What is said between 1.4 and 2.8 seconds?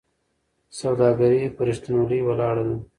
په رښتینولۍ ولاړه ده.